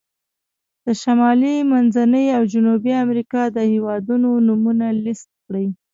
د 0.85 0.87
شمالي، 1.01 1.55
منځني 1.71 2.25
او 2.37 2.43
جنوبي 2.53 2.93
امریکا 3.05 3.41
د 3.55 3.57
هېوادونو 3.71 4.29
نومونه 4.47 4.85
لیست 5.05 5.29
کړئ. 5.45 5.65